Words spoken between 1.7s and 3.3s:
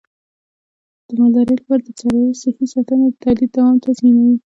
د څارویو صحي ساتنه د